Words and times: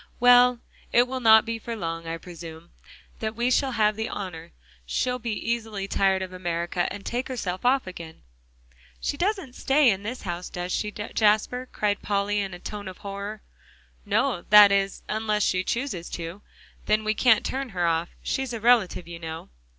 "Well, 0.19 0.57
it 0.91 1.07
will 1.07 1.19
not 1.19 1.45
be 1.45 1.59
for 1.59 1.75
long, 1.75 2.07
I 2.07 2.17
presume, 2.17 2.71
that 3.19 3.35
we 3.35 3.51
shall 3.51 3.73
have 3.73 3.95
the 3.95 4.09
honor; 4.09 4.51
she'll 4.83 5.19
be 5.19 5.33
easily 5.51 5.87
tired 5.87 6.23
of 6.23 6.33
America, 6.33 6.91
and 6.91 7.05
take 7.05 7.27
herself 7.27 7.63
off 7.67 7.85
again." 7.85 8.23
"She 8.99 9.15
doesn't 9.15 9.53
stay 9.53 9.91
in 9.91 10.01
this 10.01 10.23
house, 10.23 10.49
does 10.49 10.71
she, 10.71 10.89
Jasper?" 10.89 11.69
cried 11.71 12.01
Polly 12.01 12.39
in 12.39 12.55
a 12.55 12.59
tone 12.59 12.87
of 12.87 12.97
horror. 12.97 13.43
"No; 14.03 14.41
that 14.49 14.71
is, 14.71 15.03
unless 15.07 15.43
she 15.43 15.63
chooses 15.63 16.09
to, 16.09 16.41
then 16.87 17.03
we 17.03 17.13
can't 17.13 17.45
turn 17.45 17.69
her 17.69 17.85
off. 17.85 18.09
She's 18.23 18.53
a 18.53 18.59
relative, 18.59 19.07
you 19.07 19.19
know." 19.19 19.49